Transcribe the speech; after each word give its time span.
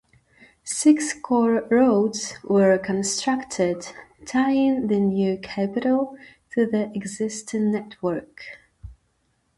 Six 0.63 1.13
core 1.13 1.67
roads 1.69 2.33
were 2.43 2.79
constructed 2.79 3.87
tying 4.25 4.87
the 4.87 4.99
new 4.99 5.37
capital 5.37 6.17
to 6.55 6.65
the 6.65 6.91
existing 6.95 7.71
network. 7.71 8.41